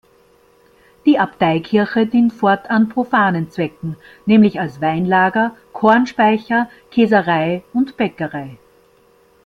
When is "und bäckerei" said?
7.71-8.57